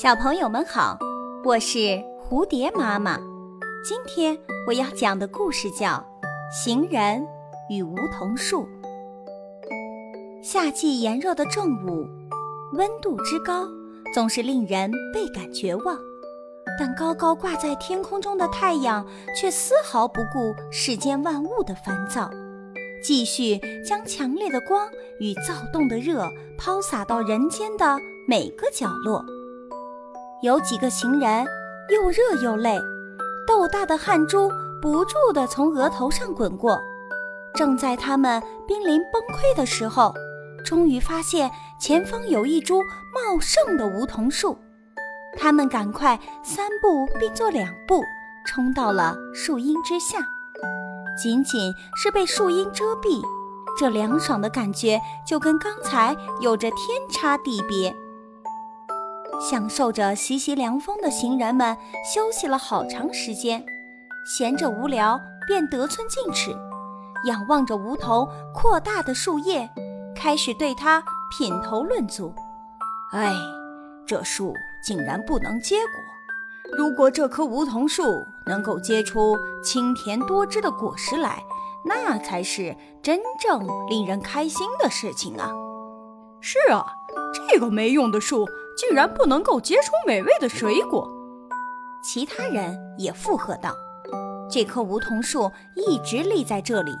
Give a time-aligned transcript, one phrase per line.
[0.00, 0.96] 小朋友们好，
[1.44, 3.18] 我是蝴蝶妈妈。
[3.84, 5.88] 今天我要讲的故事叫
[6.52, 7.26] 《行人
[7.68, 8.62] 与梧桐树》。
[10.40, 12.06] 夏季炎热的正午，
[12.74, 13.66] 温度之高
[14.14, 15.98] 总是令人倍感绝望，
[16.78, 19.04] 但高高挂在天空中的太阳
[19.34, 22.30] 却丝毫不顾世间万物的烦躁，
[23.02, 24.88] 继续将强烈的光
[25.18, 29.24] 与躁动的热抛洒到人间的每个角落。
[30.40, 31.44] 有几个行人
[31.88, 32.78] 又热又累，
[33.46, 34.48] 豆大的汗珠
[34.80, 36.80] 不住地从额头上滚过。
[37.54, 40.14] 正在他们濒临崩溃的时候，
[40.64, 42.80] 终于发现前方有一株
[43.12, 44.56] 茂盛的梧桐树。
[45.36, 48.00] 他们赶快三步并作两步，
[48.46, 50.18] 冲到了树荫之下。
[51.20, 53.20] 仅仅是被树荫遮蔽，
[53.76, 56.80] 这凉爽的感觉就跟刚才有着天
[57.10, 57.92] 差地别。
[59.40, 63.64] 享受着习习凉风的行人们休息了好长时间，
[64.36, 66.50] 闲着无聊便得寸进尺，
[67.24, 69.70] 仰望着梧桐扩大的树叶，
[70.14, 72.34] 开始对它品头论足。
[73.12, 73.32] 哎，
[74.06, 74.52] 这树
[74.84, 76.76] 竟然不能结果！
[76.76, 78.02] 如果这棵梧桐树
[78.44, 81.42] 能够结出清甜多汁的果实来，
[81.84, 85.50] 那才是真正令人开心的事情啊！
[86.40, 86.84] 是啊，
[87.48, 88.44] 这个没用的树。
[88.78, 91.10] 竟然不能够结出美味的水果，
[92.00, 93.74] 其他人也附和道
[94.48, 96.92] ：“这棵梧桐树一直立在这里，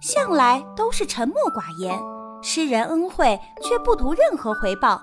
[0.00, 1.98] 向来都是沉默寡言，
[2.40, 5.02] 施人恩惠却不图任何回报。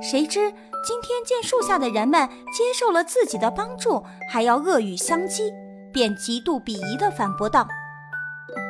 [0.00, 0.52] 谁知
[0.84, 5.52] 今天见树下的人们接受了自己的帮助，还要恶语相讥，
[5.92, 7.66] 便极度鄙夷地反驳道：‘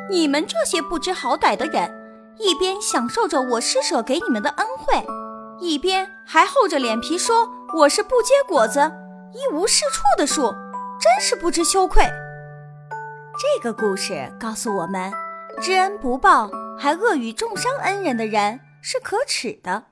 [0.09, 1.91] 你们这些不知好歹的人，
[2.39, 5.07] 一边享受着我施舍给你们的恩惠。’”
[5.63, 8.81] 一边还厚着脸皮说我是不结果子、
[9.33, 10.53] 一无是处的树，
[11.01, 12.03] 真是不知羞愧。
[13.39, 15.13] 这个故事告诉我们，
[15.61, 19.85] 知恩不报还恶语重伤恩人的人是可耻的。